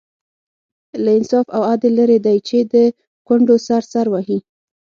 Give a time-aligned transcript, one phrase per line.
[1.03, 2.75] له انصاف او عدل لرې دی چې د
[3.27, 4.39] کونډو سر سر وهي.